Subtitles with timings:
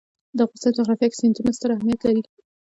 [0.37, 2.21] د افغانستان جغرافیه کې سیندونه ستر اهمیت لري.